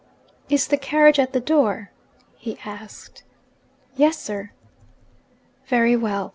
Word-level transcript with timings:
'Is 0.49 0.65
the 0.67 0.77
carriage 0.77 1.19
at 1.19 1.31
the 1.31 1.39
door?' 1.39 1.91
he 2.35 2.57
asked. 2.65 3.23
'Yes, 3.95 4.17
sir.' 4.17 4.49
'Very 5.67 5.95
well. 5.95 6.29